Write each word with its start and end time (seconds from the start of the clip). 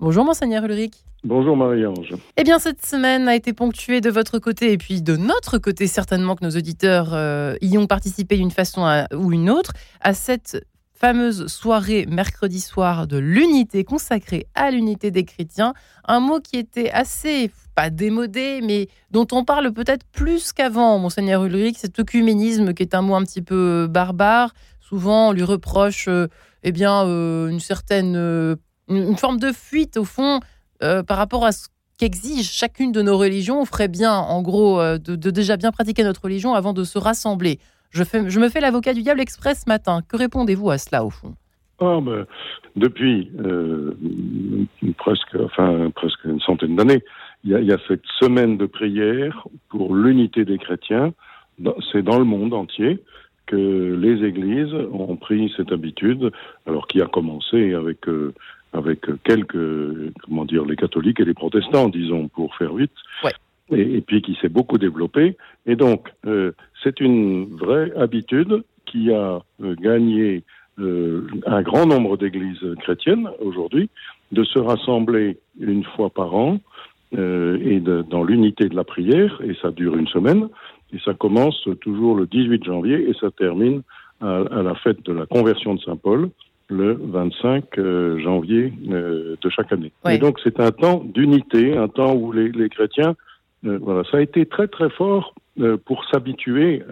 Bonjour 0.00 0.24
Monseigneur 0.24 0.64
Ulrich. 0.64 0.94
Bonjour 1.24 1.56
Marie-Ange. 1.56 2.14
Eh 2.36 2.44
bien, 2.44 2.60
cette 2.60 2.86
semaine 2.86 3.26
a 3.26 3.34
été 3.34 3.52
ponctuée 3.52 4.00
de 4.00 4.10
votre 4.10 4.38
côté 4.38 4.72
et 4.72 4.78
puis 4.78 5.02
de 5.02 5.16
notre 5.16 5.58
côté, 5.58 5.88
certainement 5.88 6.36
que 6.36 6.44
nos 6.44 6.52
auditeurs 6.52 7.14
euh, 7.14 7.56
y 7.60 7.76
ont 7.78 7.88
participé 7.88 8.36
d'une 8.36 8.52
façon 8.52 9.06
ou 9.12 9.32
une 9.32 9.50
autre, 9.50 9.72
à 10.00 10.14
cette 10.14 10.64
fameuse 10.94 11.48
soirée 11.48 12.06
mercredi 12.06 12.60
soir 12.60 13.08
de 13.08 13.18
l'unité 13.18 13.82
consacrée 13.82 14.46
à 14.54 14.70
l'unité 14.70 15.10
des 15.10 15.24
chrétiens. 15.24 15.74
Un 16.04 16.20
mot 16.20 16.38
qui 16.38 16.56
était 16.58 16.90
assez, 16.90 17.50
pas 17.74 17.90
démodé, 17.90 18.60
mais 18.62 18.86
dont 19.10 19.26
on 19.32 19.44
parle 19.44 19.72
peut-être 19.72 20.06
plus 20.12 20.52
qu'avant, 20.52 21.00
Monseigneur 21.00 21.44
Ulrich, 21.44 21.78
cet 21.78 21.98
œcuménisme 21.98 22.72
qui 22.72 22.84
est 22.84 22.94
un 22.94 23.02
mot 23.02 23.16
un 23.16 23.24
petit 23.24 23.42
peu 23.42 23.88
barbare. 23.90 24.54
Souvent, 24.78 25.30
on 25.30 25.32
lui 25.32 25.42
reproche 25.42 26.06
euh, 26.06 26.28
eh 26.62 26.70
bien, 26.70 27.04
euh, 27.04 27.48
une 27.48 27.60
certaine 27.60 28.56
une, 28.88 29.16
forme 29.16 29.38
de 29.38 29.52
fuite, 29.52 29.96
au 29.96 30.04
fond, 30.04 30.40
euh, 30.82 31.02
par 31.02 31.16
rapport 31.16 31.44
à 31.44 31.52
ce 31.52 31.68
qu'exige 31.98 32.50
chacune 32.50 32.92
de 32.92 33.02
nos 33.02 33.18
religions. 33.18 33.60
On 33.60 33.64
ferait 33.64 33.88
bien, 33.88 34.12
en 34.14 34.40
gros, 34.42 34.80
euh, 34.80 34.98
de, 34.98 35.30
déjà 35.30 35.56
bien 35.56 35.72
pratiquer 35.72 36.04
notre 36.04 36.22
religion 36.22 36.54
avant 36.54 36.72
de 36.72 36.84
se 36.84 36.98
rassembler. 36.98 37.58
Je, 37.90 38.04
fais, 38.04 38.28
je 38.28 38.40
me 38.40 38.48
fais 38.48 38.60
l'avocat 38.60 38.94
du 38.94 39.02
diable 39.02 39.20
express 39.20 39.64
ce 39.64 39.70
matin. 39.70 40.00
Que 40.08 40.16
répondez-vous 40.16 40.70
à 40.70 40.78
cela, 40.78 41.04
au 41.04 41.10
fond? 41.10 41.34
Ah, 41.80 41.98
ben, 42.02 42.26
Depuis 42.76 43.30
euh, 43.40 43.94
presque, 44.96 45.36
enfin, 45.40 45.90
presque 45.94 46.24
une 46.24 46.40
centaine 46.40 46.76
d'années, 46.76 47.04
il 47.44 47.52
y, 47.52 47.72
a 47.72 47.78
cette 47.86 48.04
semaine 48.18 48.56
de 48.58 48.66
prière 48.66 49.46
pour 49.68 49.94
l'unité 49.94 50.44
des 50.44 50.58
chrétiens. 50.58 51.14
C'est 51.92 52.02
dans 52.02 52.18
le 52.18 52.24
monde 52.24 52.52
entier 52.52 52.98
que 53.46 53.56
les 53.56 54.26
églises 54.26 54.74
ont 54.92 55.16
pris 55.16 55.52
cette 55.56 55.70
habitude, 55.70 56.32
alors 56.66 56.88
qui 56.88 57.00
a 57.00 57.06
commencé 57.06 57.74
avec 57.74 58.06
avec 58.72 59.00
quelques, 59.24 60.12
comment 60.24 60.44
dire, 60.44 60.64
les 60.64 60.76
catholiques 60.76 61.20
et 61.20 61.24
les 61.24 61.34
protestants, 61.34 61.88
disons, 61.88 62.28
pour 62.28 62.54
faire 62.56 62.74
vite. 62.74 62.92
Et, 63.70 64.00
puis 64.00 64.22
qui 64.22 64.34
s'est 64.40 64.48
beaucoup 64.48 64.78
développé. 64.78 65.36
Et 65.66 65.76
donc, 65.76 66.08
euh, 66.26 66.52
c'est 66.82 67.00
une 67.00 67.54
vraie 67.54 67.92
habitude 67.96 68.62
qui 68.86 69.12
a 69.12 69.42
euh, 69.62 69.74
gagné 69.78 70.42
euh, 70.78 71.26
un 71.44 71.60
grand 71.60 71.84
nombre 71.84 72.16
d'églises 72.16 72.64
chrétiennes 72.80 73.28
aujourd'hui 73.40 73.90
de 74.32 74.42
se 74.44 74.58
rassembler 74.58 75.36
une 75.60 75.84
fois 75.84 76.08
par 76.08 76.34
an 76.34 76.60
et 77.12 77.80
de, 77.80 78.04
dans 78.10 78.22
l'unité 78.22 78.68
de 78.68 78.76
la 78.76 78.84
prière, 78.84 79.40
et 79.42 79.54
ça 79.62 79.70
dure 79.70 79.96
une 79.96 80.08
semaine, 80.08 80.48
et 80.92 80.98
ça 81.02 81.14
commence 81.14 81.66
toujours 81.80 82.14
le 82.14 82.26
18 82.26 82.64
janvier 82.64 83.08
et 83.08 83.14
ça 83.18 83.30
termine 83.30 83.80
à, 84.20 84.40
à 84.50 84.62
la 84.62 84.74
fête 84.74 85.02
de 85.06 85.14
la 85.14 85.24
conversion 85.24 85.74
de 85.74 85.80
Saint 85.80 85.96
Paul, 85.96 86.28
le 86.68 86.98
25 87.00 87.78
euh, 87.78 88.18
janvier 88.18 88.72
euh, 88.90 89.36
de 89.40 89.50
chaque 89.50 89.72
année. 89.72 89.92
Et 90.08 90.18
donc 90.18 90.38
c'est 90.42 90.60
un 90.60 90.70
temps 90.70 91.02
d'unité, 91.04 91.76
un 91.76 91.88
temps 91.88 92.14
où 92.14 92.32
les, 92.32 92.50
les 92.50 92.68
chrétiens, 92.68 93.16
euh, 93.66 93.78
voilà, 93.80 94.02
ça 94.10 94.18
a 94.18 94.20
été 94.20 94.46
très 94.46 94.68
très 94.68 94.90
fort 94.90 95.34
pour 95.86 96.04
s'habituer, 96.04 96.84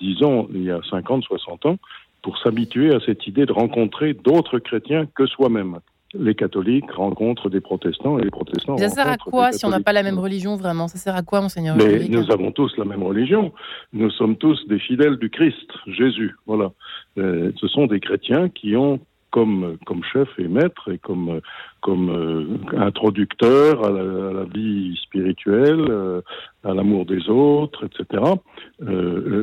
disons 0.00 0.48
il 0.52 0.64
y 0.64 0.72
a 0.72 0.80
50, 0.90 1.22
60 1.22 1.66
ans, 1.66 1.76
pour 2.20 2.36
s'habituer 2.36 2.92
à 2.92 2.98
cette 2.98 3.28
idée 3.28 3.46
de 3.46 3.52
rencontrer 3.52 4.12
d'autres 4.12 4.58
chrétiens 4.58 5.06
que 5.14 5.24
soi-même 5.26 5.78
les 6.14 6.34
catholiques 6.34 6.90
rencontrent 6.90 7.48
des 7.48 7.60
protestants 7.60 8.18
et 8.18 8.24
les 8.24 8.30
protestants. 8.30 8.76
ça 8.76 8.88
sert 8.88 9.08
à 9.08 9.16
quoi 9.16 9.52
si 9.52 9.64
on 9.64 9.70
n'a 9.70 9.80
pas 9.80 9.92
la 9.92 10.02
même 10.02 10.18
religion 10.18 10.56
vraiment? 10.56 10.88
Ça 10.88 10.98
sert 10.98 11.16
à 11.16 11.22
quoi, 11.22 11.40
monseigneur 11.40 11.76
Mais 11.76 12.08
nous 12.08 12.30
avons 12.30 12.52
tous 12.52 12.76
la 12.76 12.84
même 12.84 13.02
religion. 13.02 13.52
Nous 13.92 14.10
sommes 14.10 14.36
tous 14.36 14.66
des 14.68 14.78
fidèles 14.78 15.16
du 15.16 15.30
Christ, 15.30 15.70
Jésus. 15.86 16.34
Voilà. 16.46 16.72
Euh, 17.18 17.52
ce 17.56 17.68
sont 17.68 17.86
des 17.86 18.00
chrétiens 18.00 18.48
qui 18.48 18.76
ont 18.76 19.00
comme, 19.30 19.78
comme 19.86 20.04
chef 20.04 20.28
et 20.38 20.46
maître 20.46 20.92
et 20.92 20.98
comme, 20.98 21.40
comme 21.80 22.10
euh, 22.10 22.76
introducteur 22.76 23.82
à 23.82 23.90
la, 23.90 24.44
vie 24.44 24.94
spirituelle, 25.02 25.86
euh, 25.88 26.20
à 26.64 26.74
l'amour 26.74 27.06
des 27.06 27.30
autres, 27.30 27.86
etc. 27.86 28.22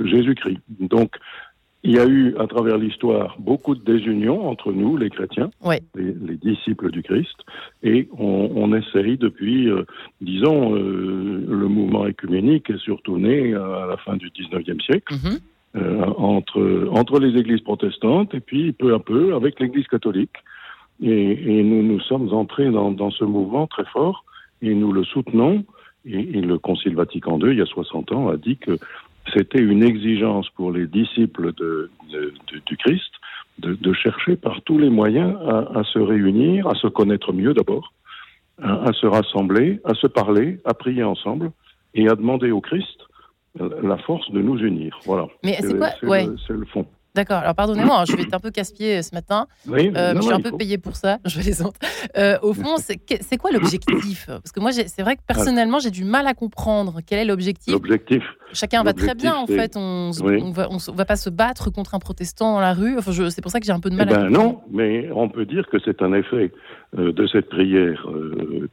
Jésus-Christ. 0.06 0.60
Donc, 0.80 1.16
il 1.84 1.92
y 1.92 2.00
a 2.00 2.06
eu, 2.06 2.36
à 2.38 2.48
travers 2.48 2.78
l'histoire, 2.78 3.38
beaucoup 3.40 3.74
de 3.74 3.84
désunions 3.84 4.50
entre 4.50 4.74
nous, 4.74 4.98
les 4.98 5.10
chrétiens, 5.10 5.50
les, 5.96 6.36
disciples 6.36 6.92
du 6.92 7.02
Christ, 7.04 7.38
et 7.84 8.10
on, 8.18 8.52
on 8.54 8.76
essaye 8.76 9.18
depuis, 9.18 9.70
euh, 9.70 9.86
disons, 10.20 10.76
euh, 10.76 11.46
le 11.48 11.68
mouvement 11.68 12.06
écuménique 12.06 12.70
est 12.70 12.80
surtout 12.80 13.18
né 13.18 13.54
à 13.54 13.86
la 13.88 13.96
fin 13.98 14.18
du 14.18 14.30
19e 14.30 14.84
siècle, 14.84 15.14
mhm. 15.14 15.40
euh, 15.78 16.06
entre, 16.18 16.90
entre 16.92 17.20
les 17.20 17.40
églises 17.40 17.62
protestantes 17.62 18.34
et 18.34 18.42
puis 18.42 18.74
peu 18.74 18.94
à 18.94 19.00
peu 19.00 19.34
avec 19.36 19.60
l'église 19.62 19.88
catholique. 19.88 20.36
Et, 21.02 21.60
et, 21.60 21.64
nous 21.64 21.82
nous 21.82 22.02
sommes 22.02 22.34
entrés 22.34 22.70
dans, 22.70 22.92
dans, 22.92 23.12
ce 23.12 23.24
mouvement 23.24 23.68
très 23.68 23.86
fort 23.86 24.26
et 24.62 24.74
nous 24.74 24.92
le 24.92 25.06
soutenons. 25.06 25.64
Et, 26.06 26.20
et 26.20 26.42
le 26.42 26.58
Concile 26.58 26.96
Vatican 26.96 27.40
II, 27.40 27.52
il 27.52 27.58
y 27.58 27.62
a 27.62 27.66
60 27.66 28.12
ans, 28.12 28.30
a 28.30 28.38
dit 28.38 28.58
que 28.58 28.78
c'était 29.34 29.62
une 29.62 29.84
exigence 29.84 30.50
pour 30.50 30.72
les 30.72 30.88
disciples 30.88 31.54
de, 31.54 31.90
du 32.66 32.78
Christ 32.78 33.12
de, 33.60 33.94
chercher 33.94 34.36
par 34.38 34.62
tous 34.62 34.78
les 34.78 34.90
moyens 34.90 35.36
à, 35.76 35.84
se 35.84 36.00
réunir, 36.00 36.68
à 36.68 36.76
se 36.76 36.88
connaître 36.88 37.34
mieux 37.34 37.54
d'abord, 37.54 37.94
à, 38.62 38.92
se 38.94 39.06
rassembler, 39.06 39.80
à 39.84 39.94
se 39.96 40.08
parler, 40.08 40.60
à 40.66 40.74
prier 40.74 41.04
ensemble 41.04 41.52
et 41.94 42.08
à 42.08 42.16
demander 42.16 42.52
au 42.52 42.62
Christ 42.62 43.00
la 43.60 43.98
force 43.98 44.32
de 44.32 44.42
nous 44.42 44.60
unir. 44.60 44.98
Voilà. 45.06 45.28
Mais 45.44 45.58
c'est 45.60 45.78
quoi 45.78 45.90
C'est 46.00 46.54
le 46.54 46.66
fond. 46.66 46.86
D'accord. 47.16 47.38
Alors 47.38 47.56
pardonnez-moi, 47.56 48.02
hein, 48.02 48.06
je 48.08 48.16
vais 48.16 48.24
être 48.24 48.34
un 48.34 48.40
peu 48.40 48.52
casse-pied 48.52 48.98
euh, 48.98 49.02
ce 49.02 49.14
matin. 49.16 49.48
Oui, 49.68 49.92
euh, 49.96 50.14
je 50.16 50.22
suis 50.22 50.34
un 50.34 50.42
peu 50.42 50.56
payé 50.56 50.78
pour 50.78 50.96
ça. 50.96 51.18
Je 51.26 51.42
les 51.42 51.62
euh, 51.62 52.38
au 52.42 52.54
fond, 52.54 52.76
c'est 52.78 53.38
quoi 53.38 53.52
l'objectif? 53.52 54.28
Parce 54.28 54.52
que 54.52 54.60
moi, 54.60 54.72
c'est 54.72 55.02
vrai 55.02 55.16
que 55.16 55.22
personnellement, 55.28 55.80
j'ai 55.80 55.90
du 55.90 56.06
mal 56.06 56.28
à 56.28 56.34
comprendre 56.34 57.00
quel 57.06 57.20
est 57.20 57.26
l'objectif. 57.26 57.74
L'objectif? 57.74 58.24
Chacun 58.54 58.84
va 58.84 58.94
très 58.94 59.16
bien 59.16 59.36
en 59.36 59.48
fait. 59.48 59.76
On, 59.76 60.10
ne 60.10 60.54
va, 60.54 60.70
va, 60.94 61.06
pas 61.06 61.16
se 61.16 61.30
battre 61.30 61.70
contre 61.72 61.96
un 61.96 62.00
protestant 62.00 62.54
dans 62.54 62.60
la 62.60 62.74
rue. 62.74 62.98
Enfin, 62.98 63.12
c'est 63.30 63.42
pour 63.42 63.52
ça 63.52 63.60
que 63.60 63.66
j'ai 63.66 63.72
un 63.72 63.80
peu 63.80 63.90
de 63.90 63.96
mal 63.96 64.08
eh 64.10 64.14
à. 64.14 64.18
Ben 64.24 64.30
non, 64.30 64.62
mais 64.72 65.10
on 65.14 65.30
peut 65.30 65.46
dire 65.46 65.68
que 65.72 65.78
c'est 65.84 66.02
un 66.02 66.14
effet 66.14 66.52
de 66.94 67.28
cette 67.28 67.50
prière 67.50 68.06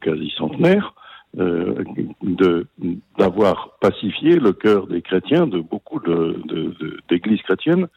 quasi 0.01 0.33
centenaire. 0.37 0.95
Euh, 1.39 1.85
d'avoir 3.19 3.77
pacifié 3.79 4.37
le 4.37 4.55
cœur 4.55 4.87
des 4.87 5.03
chrétiens, 5.03 5.47
de 5.47 5.59
beaucoup 5.59 5.86
d'églises 7.09 7.43
chrétiennes, 7.43 7.89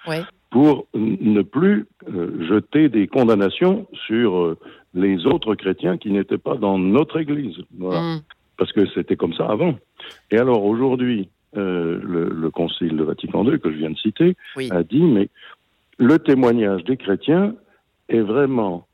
pour 0.50 0.88
ne 0.94 1.42
plus 1.42 1.86
euh, 2.08 2.48
jeter 2.48 2.90
des 2.90 3.08
condamnations 3.08 3.88
sur 4.08 4.38
euh, 4.38 4.58
les 4.94 5.28
autres 5.28 5.54
chrétiens 5.56 5.98
qui 5.98 6.12
n'étaient 6.12 6.40
pas 6.40 6.56
dans 6.56 6.80
notre 6.80 7.20
église. 7.20 7.58
Mm. 7.78 8.18
Parce 8.58 8.72
que 8.72 8.88
c'était 8.94 9.16
comme 9.16 9.34
ça 9.34 9.46
avant. 9.46 9.76
Et 10.32 10.38
alors 10.38 10.66
aujourd'hui, 10.66 11.30
le, 11.54 12.50
Concile 12.50 12.98
de 12.98 13.04
Vatican 13.04 13.46
II, 13.46 13.60
que 13.60 13.72
je 13.72 13.78
viens 13.78 13.92
de 13.92 13.98
citer, 13.98 14.36
a 14.72 14.84
dit, 14.84 15.02
mais 15.02 15.30
le 15.98 16.20
témoignage 16.20 16.84
des 16.84 16.98
chrétiens 16.98 17.56
est 18.10 18.20
vraiment, 18.20 18.86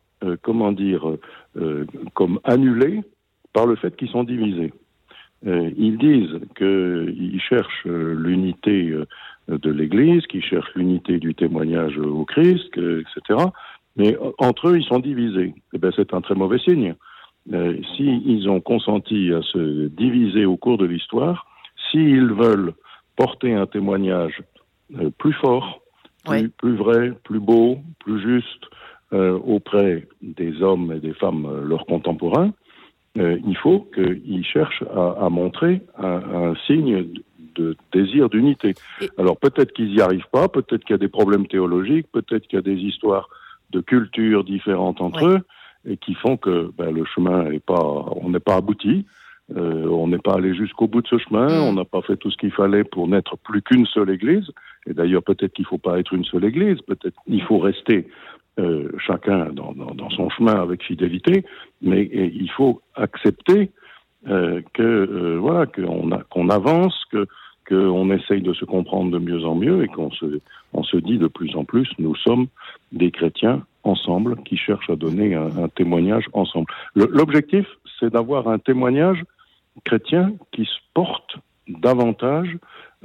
comment 0.43 0.71
dire, 0.71 1.03
comme 2.13 2.39
annulé 2.43 3.01
par 3.53 3.65
le 3.65 3.75
fait 3.75 3.95
qu'ils 3.95 4.09
sont 4.09 4.23
divisés. 4.23 4.71
Euh, 5.45 5.69
ils 5.77 5.97
disent 5.97 6.39
qu'ils 6.57 7.39
cherchent 7.39 7.85
l'unité 7.85 8.89
euh, 8.89 9.05
de 9.47 9.71
l'Église, 9.71 10.25
qu'ils 10.25 10.43
cherchent 10.43 10.73
l'unité 10.75 11.19
du 11.19 11.35
témoignage 11.35 11.97
au 11.99 12.25
Christ, 12.25 12.75
etc. 12.77 13.45
Mais 13.95 14.17
entre 14.39 14.69
eux, 14.69 14.77
ils 14.77 14.85
sont 14.85 14.99
divisés. 14.99 15.53
Eh 15.73 15.77
bien, 15.77 15.91
c'est 15.95 16.13
un 16.13 16.21
très 16.21 16.35
mauvais 16.35 16.57
signe. 16.59 16.95
Euh, 17.53 17.77
S'ils 17.95 18.49
ont 18.49 18.59
consenti 18.59 19.31
à 19.31 19.41
se 19.43 19.87
diviser 19.87 20.45
au 20.45 20.57
cours 20.57 20.79
de 20.79 20.85
l'histoire, 20.85 21.45
s'ils 21.91 22.33
veulent 22.33 22.73
porter 23.15 23.53
un 23.53 23.67
témoignage 23.67 24.41
euh, 24.99 25.11
plus 25.17 25.33
fort, 25.33 25.81
plus, 26.25 26.49
plus, 26.49 26.75
vrai, 26.75 27.13
plus 27.23 27.39
beau, 27.39 27.77
plus 27.99 28.19
juste 28.21 28.65
auprès 29.11 30.05
des 30.21 30.61
hommes 30.61 30.91
et 30.91 30.99
des 30.99 31.13
femmes 31.13 31.47
leurs 31.63 31.85
contemporains, 31.85 32.51
euh, 33.17 33.37
il 33.47 33.57
faut 33.57 33.87
qu'ils 33.93 34.45
cherchent 34.45 34.83
à, 34.93 35.25
à 35.25 35.29
montrer 35.29 35.81
un, 35.97 36.21
un, 36.51 36.55
signe 36.67 37.07
de 37.55 37.77
désir 37.93 38.29
d'unité. 38.29 38.73
Alors 39.17 39.37
peut-être 39.37 39.71
qu'ils 39.71 39.93
n'y 39.93 40.01
arrivent 40.01 40.29
pas, 40.31 40.49
peut-être 40.49 40.83
qu'il 40.83 40.91
y 40.91 40.95
a 40.95 40.97
des 40.99 41.07
problèmes 41.07 41.47
théologiques, 41.47 42.07
peut-être 42.11 42.47
qu'il 42.47 42.57
y 42.57 42.59
a 42.59 42.61
des 42.61 42.79
histoires 42.81 43.29
de 43.71 43.79
cultures 43.79 44.43
différentes 44.43 45.01
entre 45.01 45.25
eux 45.25 45.39
et 45.87 45.97
qui 45.97 46.15
font 46.15 46.37
que 46.37 46.71
ben, 46.77 46.91
le 46.93 47.05
chemin 47.05 47.49
n'est 47.49 47.59
pas, 47.59 48.05
on 48.21 48.29
n'est 48.29 48.39
pas 48.39 48.55
abouti. 48.55 49.05
Euh, 49.55 49.87
on 49.89 50.07
n'est 50.07 50.17
pas 50.17 50.33
allé 50.33 50.55
jusqu'au 50.55 50.87
bout 50.87 51.03
de 51.03 51.07
ce 51.07 51.19
chemin, 51.19 51.45
mm. 51.47 51.63
on 51.63 51.73
n'a 51.73 51.85
pas 51.85 52.01
fait 52.01 52.17
tout 52.17 52.31
ce 52.31 52.37
qu'il 52.37 52.51
fallait 52.51 52.83
pour 52.83 53.07
n'être 53.07 53.37
plus 53.37 53.61
qu'une 53.61 53.85
seule 53.85 54.09
Église. 54.09 54.49
Et 54.87 54.93
d'ailleurs, 54.93 55.21
peut-être 55.21 55.53
qu'il 55.53 55.63
ne 55.63 55.67
faut 55.67 55.77
pas 55.77 55.99
être 55.99 56.13
une 56.13 56.25
seule 56.25 56.45
Église, 56.45 56.81
peut-être 56.81 57.15
qu'il 57.27 57.43
faut 57.43 57.59
rester 57.59 58.07
euh, 58.57 58.89
chacun 59.05 59.49
dans, 59.51 60.09
son 60.11 60.29
chemin 60.29 60.61
avec 60.61 60.83
fidélité, 60.83 61.43
mais 61.81 62.09
il 62.11 62.49
faut 62.51 62.81
accepter 62.95 63.69
euh, 64.27 64.61
que 64.73 64.81
euh, 64.81 65.37
voilà 65.39 65.65
qu'on 65.65 66.09
qu'on 66.29 66.49
avance, 66.49 67.03
que 67.11 67.27
qu'on 67.67 68.11
essaye 68.11 68.41
de 68.41 68.53
se 68.53 68.63
comprendre 68.63 69.11
de 69.11 69.17
mieux 69.17 69.43
en 69.43 69.55
mieux 69.55 69.83
et 69.83 69.87
qu'on 69.87 70.09
se, 70.11 70.39
on 70.73 70.83
se 70.83 70.97
dit 70.97 71.17
de 71.17 71.27
plus 71.27 71.55
en 71.55 71.65
plus, 71.65 71.89
nous 71.99 72.15
sommes 72.15 72.47
des 72.91 73.11
chrétiens 73.11 73.65
ensemble 73.83 74.37
qui 74.43 74.55
cherchent 74.55 74.89
à 74.89 74.95
donner 74.95 75.35
un, 75.35 75.67
témoignage 75.69 76.25
ensemble. 76.33 76.67
L'objectif, 76.95 77.65
c'est 77.99 78.11
d'avoir 78.13 78.47
un 78.47 78.59
témoignage 78.59 79.23
chrétien 79.83 80.33
qui 80.51 80.67
porte 80.93 81.37
davantage 81.67 82.57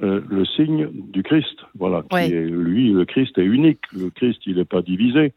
euh, 0.03 0.21
le 0.29 0.45
signe 0.45 0.89
du 0.93 1.23
Christ. 1.23 1.59
Voilà, 1.79 2.03
qui 2.11 2.17
est, 2.17 2.29
lui, 2.29 2.93
le 2.93 3.05
Christ 3.05 3.39
est 3.39 3.45
unique. 3.45 3.81
Le 3.93 4.11
Christ, 4.11 4.41
il 4.47 4.57
n'est 4.57 4.65
pas 4.65 4.83
divisé. 4.83 5.33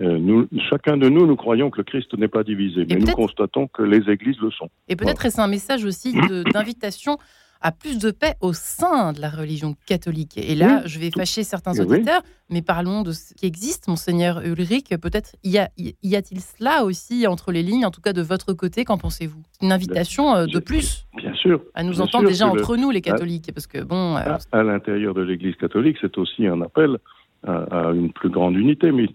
Euh, 0.00 0.18
nous, 0.18 0.46
chacun 0.68 0.96
de 0.96 1.08
nous, 1.08 1.26
nous 1.26 1.36
croyons 1.36 1.70
que 1.70 1.78
le 1.78 1.84
Christ 1.84 2.12
n'est 2.18 2.28
pas 2.28 2.44
divisé, 2.44 2.84
mais 2.88 2.96
nous 2.96 3.12
constatons 3.12 3.68
que 3.68 3.82
les 3.82 4.10
églises 4.10 4.38
le 4.40 4.50
sont. 4.50 4.68
Et 4.88 4.96
peut-être 4.96 5.24
est-ce 5.24 5.40
un 5.40 5.48
message 5.48 5.84
aussi 5.84 6.14
d'invitation 6.52 7.16
à 7.60 7.72
plus 7.72 7.98
de 7.98 8.10
paix 8.10 8.34
au 8.40 8.52
sein 8.52 9.12
de 9.12 9.20
la 9.20 9.28
religion 9.28 9.74
catholique. 9.86 10.38
Et 10.38 10.54
là, 10.54 10.82
je 10.86 10.98
vais 10.98 11.10
fâcher 11.10 11.42
certains 11.42 11.78
auditeurs, 11.78 12.22
mais 12.50 12.62
parlons 12.62 13.02
de 13.02 13.12
ce 13.12 13.34
qui 13.34 13.46
existe, 13.46 13.88
monseigneur 13.88 14.40
Ulrich. 14.44 14.96
Peut-être 15.00 15.34
y, 15.42 15.58
a, 15.58 15.68
y 15.76 16.16
a-t-il 16.16 16.40
cela 16.40 16.84
aussi 16.84 17.26
entre 17.26 17.52
les 17.52 17.62
lignes, 17.62 17.84
en 17.84 17.90
tout 17.90 18.00
cas 18.00 18.12
de 18.12 18.22
votre 18.22 18.52
côté, 18.52 18.84
qu'en 18.84 18.98
pensez-vous? 18.98 19.42
Une 19.60 19.72
invitation 19.72 20.34
euh, 20.34 20.46
de 20.46 20.58
plus 20.58 21.06
Bien 21.16 21.34
sûr. 21.34 21.60
À 21.74 21.82
nous 21.82 22.00
entendre 22.00 22.28
déjà 22.28 22.46
entre 22.46 22.76
nous, 22.76 22.90
les 22.90 23.00
catholiques, 23.00 23.50
parce 23.52 23.66
que 23.66 23.82
bon. 23.82 24.16
À, 24.16 24.62
l'intérieur 24.62 25.14
de 25.14 25.22
l'Église 25.22 25.56
catholique, 25.56 25.96
c'est 26.00 26.16
aussi 26.18 26.46
un 26.46 26.60
appel 26.62 26.98
à, 27.46 27.88
à, 27.88 27.92
une 27.92 28.12
plus 28.12 28.30
grande 28.30 28.56
unité. 28.56 28.92
Mais 28.92 29.08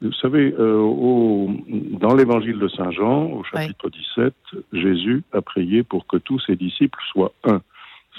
vous 0.00 0.12
savez, 0.12 0.54
euh, 0.58 0.78
au, 0.78 1.50
dans 1.68 2.14
l'évangile 2.14 2.58
de 2.58 2.68
Saint 2.68 2.92
Jean, 2.92 3.24
au 3.24 3.42
chapitre 3.44 3.90
17, 3.90 4.34
Jésus 4.72 5.24
a 5.32 5.42
prié 5.42 5.82
pour 5.82 6.06
que 6.06 6.16
tous 6.18 6.38
ses 6.40 6.54
disciples 6.54 6.98
soient 7.10 7.32
un. 7.44 7.60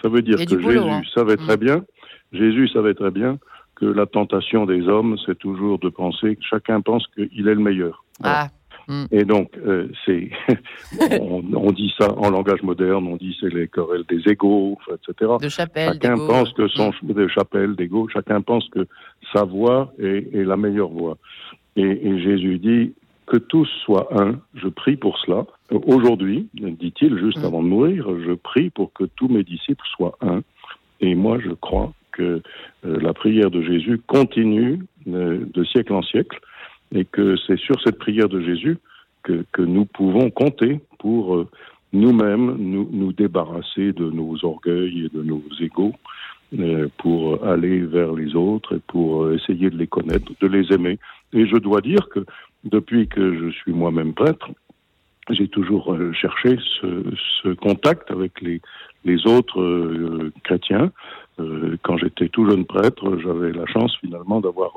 Ça 0.02 0.10
veut 0.10 0.22
dire 0.22 0.38
que 0.38 0.62
Jésus 0.62 0.78
hein. 0.78 1.02
savait 1.14 1.38
très 1.38 1.56
mm. 1.56 1.60
bien, 1.60 1.86
Jésus 2.34 2.68
savait 2.70 2.94
très 2.94 3.12
bien 3.12 3.38
que 3.76 3.86
la 3.86 4.06
tentation 4.06 4.66
des 4.66 4.88
hommes, 4.90 5.18
c'est 5.26 5.38
toujours 5.38 5.80
de 5.80 5.88
penser 5.90 6.36
que 6.36 6.44
chacun 6.44 6.81
pense 6.81 7.08
qu'il 7.16 7.48
est 7.48 7.56
le 7.56 7.62
meilleur. 7.62 8.04
Ah. 8.24 8.50
Mm. 8.90 9.06
Et 9.12 9.24
donc, 9.24 9.52
euh, 9.58 9.88
c'est, 10.06 10.31
on, 11.22 11.72
dit 11.72 11.94
ça 11.98 12.12
en 12.18 12.30
langage 12.30 12.62
moderne, 12.64 13.08
on 13.08 13.16
dit 13.16 13.38
c'est 13.40 13.54
les 13.54 13.68
querelles 13.68 14.04
des 14.10 14.30
égaux, 14.30 14.78
etc. 14.90 15.31
De 15.42 15.48
chapelle, 15.48 15.94
chacun 15.94 16.16
pense 16.18 16.52
que 16.54 16.68
son 16.68 16.92
mm. 17.04 17.14
de 17.14 17.28
chapelle, 17.28 17.76
d'égaux, 17.76 18.10
chacun 18.12 18.42
pense 18.42 18.68
que 18.70 18.86
sa 19.31 19.44
voix 19.44 19.94
est, 20.00 20.34
est 20.34 20.44
la 20.44 20.58
meilleure 20.58 20.90
voix. 20.90 21.18
Et, 21.80 22.20
Jésus 22.20 22.60
dit 22.60 22.94
que 23.26 23.38
tous 23.38 23.70
soient 23.86 24.10
un. 24.12 24.40
Je 24.56 24.68
prie 24.68 24.98
pour 24.98 25.18
cela. 25.20 25.46
Aujourd'hui, 25.72 26.50
dit-il, 26.54 27.18
juste 27.20 27.42
mm. 27.42 27.46
avant 27.46 27.64
de 27.64 27.68
mourir, 27.68 28.08
je 28.26 28.34
prie 28.34 28.70
pour 28.70 28.92
que 28.92 29.06
tous 29.06 29.28
mes 29.28 29.44
disciples 29.44 29.86
soient 29.96 30.18
un. 30.22 30.42
Et 31.00 31.16
moi, 31.16 31.40
je 31.40 31.52
crois 31.52 31.94
que 32.12 32.42
euh, 32.86 33.00
la 33.00 33.14
prière 33.14 33.50
de 33.50 33.62
Jésus 33.62 34.02
continue 34.08 34.80
euh, 35.08 35.46
de 35.54 35.64
siècle 35.64 35.94
en 35.94 36.02
siècle 36.02 36.40
et 36.94 37.06
que 37.06 37.36
c'est 37.48 37.60
sur 37.60 37.81
cette 37.81 37.98
prière 37.98 38.28
de 38.28 38.42
Jésus 38.42 38.78
que, 39.24 39.46
que 39.54 39.62
nous 39.62 39.86
pouvons 39.86 40.30
compter 40.31 40.80
pour 40.98 41.36
euh, 41.36 41.48
nous-mêmes 41.94 42.58
nous, 42.58 42.90
nous 42.92 43.14
débarrasser 43.14 43.94
de 43.94 44.10
nos 44.10 44.36
orgueils 44.44 45.06
et 45.06 45.10
de 45.10 45.24
nos 45.24 45.44
égaux 45.62 45.94
pour 46.98 47.46
aller 47.46 47.81
vers 47.81 48.13
les 48.13 48.36
autres 48.36 48.75
et 48.75 48.81
pour 48.88 49.31
essayer 49.31 49.69
de 49.69 49.78
les 49.78 49.88
connaître, 49.88 50.31
de 50.40 50.48
les 50.48 50.74
aimer. 50.74 50.98
Et 51.34 51.46
je 51.46 51.57
dois 51.57 51.81
dire 51.81 52.10
que 52.10 52.25
depuis 52.63 53.07
que 53.07 53.38
je 53.40 53.50
suis 53.51 53.72
moi-même 53.72 54.13
prêtre, 54.13 54.50
j'ai 55.30 55.48
toujours 55.48 55.94
euh, 55.94 56.12
cherché 56.13 56.57
ce, 56.81 57.04
ce, 57.44 57.50
contact 57.50 58.10
avec 58.10 58.42
les, 58.42 58.62
les 59.06 59.28
autres 59.28 59.62
euh, 59.62 60.34
chrétiens. 60.44 60.92
quand 61.84 61.98
j'étais 61.98 62.30
tout 62.30 62.50
jeune 62.50 62.66
prêtre, 62.66 63.18
j'avais 63.24 63.52
la 63.52 63.66
chance 63.68 63.95
finalement 64.02 64.42
d'avoir, 64.42 64.72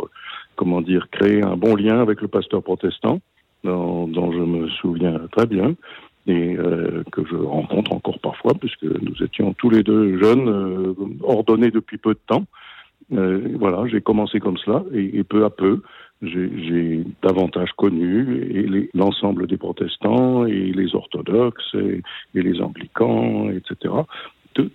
comment 0.57 0.81
dire, 0.81 1.09
créé 1.11 1.43
un 1.43 1.57
bon 1.57 1.75
lien 1.75 2.01
avec 2.01 2.21
le 2.21 2.29
pasteur 2.29 2.63
protestant, 2.63 3.21
dont, 3.65 4.07
dont 4.07 4.31
je 4.31 4.39
me 4.39 4.69
souviens 4.69 5.19
très 5.33 5.47
bien 5.47 5.75
et 6.27 6.57
euh, 6.57 7.03
que 7.11 7.23
je 7.29 7.37
rencontre 7.37 7.93
encore 7.93 8.19
parfois, 8.21 8.55
puisque 8.55 8.85
nous 8.85 9.23
étions 9.23 9.55
tous 9.55 9.71
les 9.71 9.83
deux 9.83 10.19
jeunes, 10.19 10.49
euh, 10.49 10.95
ordonnés 11.23 11.71
depuis 11.71 11.99
peu 11.99 12.15
de 12.15 12.21
temps. 12.27 12.45
Euh, 13.13 13.57
voilà, 13.59 13.87
j'ai 13.89 14.01
commencé 14.01 14.39
comme 14.39 14.57
cela, 14.59 14.85
et, 14.95 15.25
peu 15.25 15.45
à 15.45 15.51
peu, 15.51 15.83
j'ai 16.23 17.05
davantage 17.23 17.73
connu 17.77 18.89
l'ensemble 18.95 19.49
des 19.49 19.57
protestants 19.57 20.47
et 20.47 20.73
les 20.73 20.95
orthodoxes 20.95 21.75
et, 21.75 22.03
les 22.35 22.61
anglicans, 22.61 23.51
etc. 23.51 23.93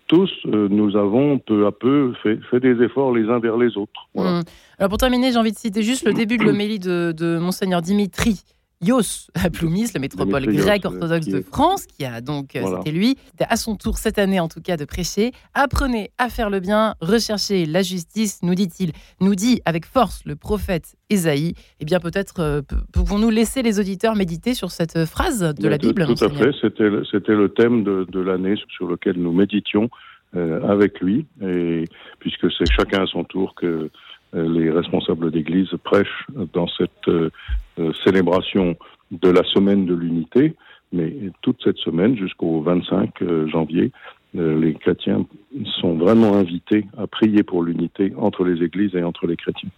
tous, 0.08 0.30
nous 0.46 0.98
avons 0.98 1.40
peu 1.40 1.66
à 1.66 1.72
peu 1.72 2.14
fait, 2.22 2.60
des 2.60 2.84
efforts 2.84 3.16
les 3.16 3.30
uns 3.30 3.40
vers 3.40 3.56
les 3.56 3.78
autres. 3.78 4.08
Mmh. 4.14 4.42
Alors 4.78 4.90
pour 4.90 4.98
terminer, 4.98 5.32
j'ai 5.32 5.38
envie 5.38 5.54
de 5.54 5.58
citer 5.58 5.82
juste 5.82 6.06
le 6.06 6.14
début 6.14 6.38
de 6.38 6.44
l'homélie 6.44 6.80
de, 6.80 7.14
de 7.14 7.38
monseigneur 7.40 7.82
Dimitri 7.82 8.44
Ios 8.82 9.30
Aploumis, 9.34 9.90
le 9.96 10.00
métropole 10.00 10.46
grec 10.46 10.86
orthodoxe 10.86 11.28
de 11.28 11.42
France, 11.42 11.88
qui 11.88 12.06
a 12.06 12.22
donc, 12.22 12.56
euh, 12.56 12.78
c'était 12.78 12.92
lui, 12.92 13.18
à 13.40 13.56
son 13.56 13.76
tour 13.76 13.98
cette 13.98 14.20
année 14.20 14.40
en 14.40 14.48
tout 14.48 14.62
cas 14.62 14.78
de 14.78 14.86
prêcher. 14.86 15.32
Apprenez 15.56 16.12
à 16.18 16.30
faire 16.30 16.50
le 16.50 16.60
bien, 16.60 16.94
recherchez 17.02 17.66
la 17.66 17.82
justice, 17.82 18.40
nous 18.44 18.54
dit-il, 18.54 18.92
nous 19.20 19.34
dit 19.34 19.62
avec 19.66 19.86
force 19.86 20.24
le 20.26 20.36
prophète 20.36 20.96
Ésaïe. 21.10 21.54
Eh 21.80 21.86
bien 21.86 22.00
peut-être 22.00 22.40
euh, 22.40 22.62
pouvons-nous 22.94 23.32
laisser 23.32 23.64
les 23.64 23.80
auditeurs 23.80 24.16
méditer 24.16 24.54
sur 24.54 24.70
cette 24.70 25.06
phrase 25.06 25.40
de 25.40 25.68
la 25.68 25.78
Bible 25.78 26.06
Tout, 26.06 26.24
à 26.24 26.30
fait, 26.30 26.52
c'était 26.62 26.84
le, 26.84 27.04
le 27.36 27.50
thème 27.50 27.84
de, 27.84 28.06
de 28.10 28.20
l'année 28.20 28.56
sur 28.76 28.88
lequel 28.88 29.16
nous 29.18 29.32
méditions 29.32 29.90
euh, 30.36 30.62
avec 30.68 31.00
lui, 31.00 31.26
et 31.42 31.86
puisque 32.20 32.52
c'est 32.52 32.70
chacun 32.70 33.04
à 33.04 33.06
son 33.08 33.24
tour 33.24 33.56
que 33.56 33.66
euh, 33.66 33.92
les 34.34 34.70
responsables 34.70 35.32
d'église 35.32 35.70
prêchent 35.84 36.28
dans 36.54 36.68
cette 36.68 37.08
euh, 37.08 37.30
euh, 37.80 37.92
célébration 38.04 38.76
de 39.12 39.30
la 39.30 39.44
semaine 39.44 39.86
de 39.86 39.94
l'unité, 39.94 40.56
mais 40.92 41.14
toute 41.42 41.62
cette 41.64 41.78
semaine 41.78 42.18
jusqu'au 42.18 42.62
25 42.62 43.24
janvier, 43.48 43.92
les 44.34 44.74
chrétiens 44.74 45.26
sont 45.80 45.96
vraiment 45.96 46.36
invités 46.36 46.86
à 46.98 47.08
prier 47.08 47.44
pour 47.44 47.64
l'unité 47.64 48.14
entre 48.18 48.44
les 48.44 48.64
églises 48.64 48.94
et 48.96 49.04
entre 49.04 49.28
les 49.28 49.38
chrétiens. 49.38 49.70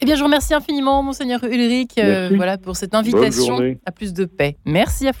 Eh 0.00 0.04
bien, 0.04 0.16
je 0.16 0.20
vous 0.20 0.26
remercie 0.26 0.54
infiniment, 0.54 1.02
Monseigneur 1.02 1.42
Ulrich, 1.44 1.92
voilà, 2.34 2.58
pour 2.58 2.74
cette 2.76 2.94
invitation 2.94 3.58
à 3.86 3.92
plus 3.92 4.12
de 4.12 4.24
paix. 4.24 4.56
Merci 4.64 5.06
à 5.06 5.10
vous. 5.10 5.12